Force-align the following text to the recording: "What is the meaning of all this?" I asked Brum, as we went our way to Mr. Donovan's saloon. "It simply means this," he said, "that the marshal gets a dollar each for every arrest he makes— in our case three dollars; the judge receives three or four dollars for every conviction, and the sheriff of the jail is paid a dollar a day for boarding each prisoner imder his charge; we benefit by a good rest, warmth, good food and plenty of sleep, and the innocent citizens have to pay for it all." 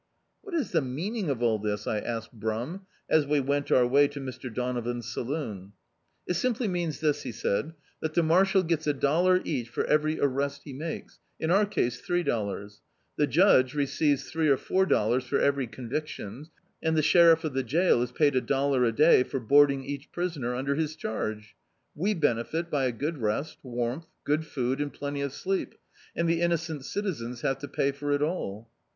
"What 0.41 0.55
is 0.55 0.71
the 0.71 0.81
meaning 0.81 1.29
of 1.29 1.43
all 1.43 1.59
this?" 1.59 1.85
I 1.85 1.99
asked 1.99 2.33
Brum, 2.33 2.87
as 3.07 3.27
we 3.27 3.39
went 3.39 3.71
our 3.71 3.85
way 3.85 4.07
to 4.07 4.19
Mr. 4.19 4.51
Donovan's 4.51 5.05
saloon. 5.07 5.73
"It 6.25 6.33
simply 6.33 6.67
means 6.67 7.01
this," 7.01 7.21
he 7.21 7.31
said, 7.31 7.73
"that 8.01 8.15
the 8.15 8.23
marshal 8.23 8.63
gets 8.63 8.87
a 8.87 8.93
dollar 8.95 9.41
each 9.45 9.69
for 9.69 9.83
every 9.85 10.19
arrest 10.19 10.63
he 10.63 10.73
makes— 10.73 11.19
in 11.39 11.51
our 11.51 11.67
case 11.67 12.01
three 12.01 12.23
dollars; 12.23 12.81
the 13.15 13.27
judge 13.27 13.75
receives 13.75 14.23
three 14.27 14.49
or 14.49 14.57
four 14.57 14.87
dollars 14.87 15.25
for 15.25 15.37
every 15.37 15.67
conviction, 15.67 16.47
and 16.81 16.97
the 16.97 17.03
sheriff 17.03 17.43
of 17.43 17.53
the 17.53 17.61
jail 17.61 18.01
is 18.01 18.11
paid 18.11 18.35
a 18.35 18.41
dollar 18.41 18.83
a 18.85 18.91
day 18.91 19.21
for 19.21 19.39
boarding 19.39 19.83
each 19.83 20.11
prisoner 20.11 20.53
imder 20.53 20.75
his 20.75 20.95
charge; 20.95 21.55
we 21.93 22.15
benefit 22.15 22.71
by 22.71 22.85
a 22.85 22.91
good 22.91 23.19
rest, 23.19 23.59
warmth, 23.61 24.07
good 24.23 24.47
food 24.47 24.81
and 24.81 24.93
plenty 24.93 25.21
of 25.21 25.31
sleep, 25.31 25.75
and 26.15 26.27
the 26.27 26.41
innocent 26.41 26.83
citizens 26.83 27.41
have 27.41 27.59
to 27.59 27.67
pay 27.67 27.91
for 27.91 28.13
it 28.13 28.23
all." 28.23 28.67